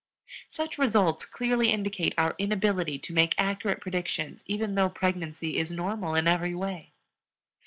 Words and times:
Such 0.49 0.79
results 0.79 1.25
clearly 1.25 1.69
indicate 1.71 2.15
our 2.17 2.33
inability 2.39 2.97
to 2.97 3.13
make 3.13 3.35
accurate 3.37 3.81
predictions 3.81 4.41
even 4.47 4.73
though 4.73 4.89
pregnancy 4.89 5.57
is 5.57 5.69
normal 5.69 6.15
in 6.15 6.27
every 6.27 6.55
way. 6.55 6.93